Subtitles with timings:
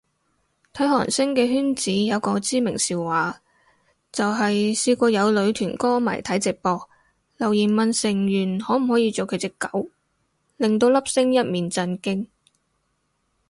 [0.73, 3.39] 睇韓星嘅圈子有個知名笑話，
[4.11, 6.89] 就係試過有女團歌迷睇直播，
[7.37, 9.89] 留言問成員可唔可以做佢隻狗，
[10.57, 12.25] 令到粒星一面震驚